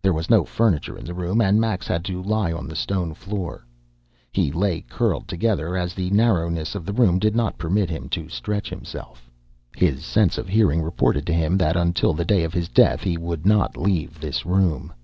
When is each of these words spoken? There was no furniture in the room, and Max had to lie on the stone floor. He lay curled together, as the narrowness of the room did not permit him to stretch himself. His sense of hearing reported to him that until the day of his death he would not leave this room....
There 0.00 0.14
was 0.14 0.30
no 0.30 0.46
furniture 0.46 0.96
in 0.96 1.04
the 1.04 1.12
room, 1.12 1.42
and 1.42 1.60
Max 1.60 1.86
had 1.86 2.02
to 2.06 2.22
lie 2.22 2.50
on 2.50 2.66
the 2.66 2.74
stone 2.74 3.12
floor. 3.12 3.66
He 4.32 4.50
lay 4.50 4.80
curled 4.80 5.28
together, 5.28 5.76
as 5.76 5.92
the 5.92 6.08
narrowness 6.08 6.74
of 6.74 6.86
the 6.86 6.94
room 6.94 7.18
did 7.18 7.36
not 7.36 7.58
permit 7.58 7.90
him 7.90 8.08
to 8.08 8.30
stretch 8.30 8.70
himself. 8.70 9.28
His 9.76 10.02
sense 10.02 10.38
of 10.38 10.48
hearing 10.48 10.80
reported 10.80 11.26
to 11.26 11.34
him 11.34 11.58
that 11.58 11.76
until 11.76 12.14
the 12.14 12.24
day 12.24 12.42
of 12.42 12.54
his 12.54 12.70
death 12.70 13.02
he 13.02 13.18
would 13.18 13.44
not 13.44 13.76
leave 13.76 14.18
this 14.18 14.46
room.... 14.46 14.94